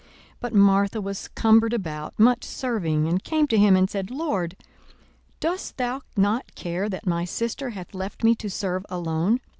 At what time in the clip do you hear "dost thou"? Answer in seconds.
5.39-6.01